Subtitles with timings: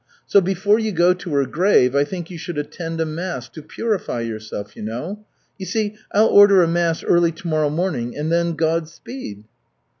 [0.25, 3.61] So before you go to her grave I think you should attend a mass to
[3.61, 5.23] purify yourself, you know.
[5.59, 9.43] You see, I'll order a mass early tomorrow morning, and then Godspeed!"